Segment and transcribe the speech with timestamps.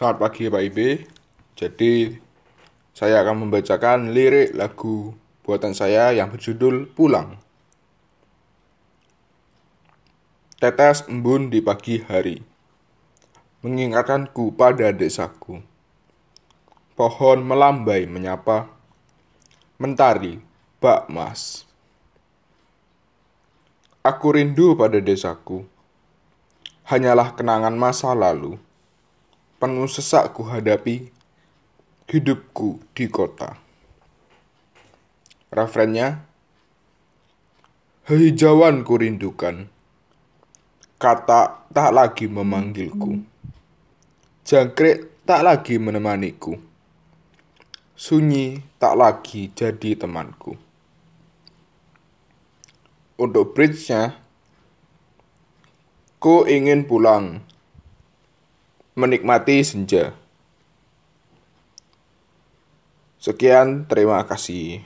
[0.00, 1.04] Selamat pagi Pak Ibe.
[1.60, 2.08] Jadi
[2.96, 5.12] saya akan membacakan lirik lagu
[5.44, 7.36] buatan saya yang berjudul Pulang.
[10.56, 12.40] Tetes embun di pagi hari
[13.60, 15.60] mengingatkanku pada desaku.
[16.96, 18.72] Pohon melambai menyapa,
[19.76, 20.40] mentari
[20.80, 21.68] bak mas.
[24.00, 25.68] Aku rindu pada desaku,
[26.88, 28.56] hanyalah kenangan masa lalu
[29.60, 31.12] penuh sesak ku hadapi
[32.08, 33.60] hidupku di kota.
[35.52, 36.24] Referennya,
[38.08, 39.68] Hijauan ku rindukan,
[40.96, 43.20] kata tak lagi memanggilku.
[44.48, 46.56] Jangkrik tak lagi menemaniku.
[47.92, 50.56] Sunyi tak lagi jadi temanku.
[53.20, 54.16] Untuk bridge-nya,
[56.16, 57.44] ku ingin pulang
[59.00, 60.12] menikmati senja.
[63.20, 64.84] Sekian, terima kasih.